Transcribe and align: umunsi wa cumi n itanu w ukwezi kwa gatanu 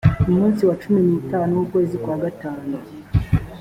umunsi 0.29 0.61
wa 0.69 0.75
cumi 0.81 0.99
n 1.07 1.09
itanu 1.21 1.51
w 1.59 1.61
ukwezi 1.65 1.95
kwa 2.03 2.15
gatanu 2.23 2.65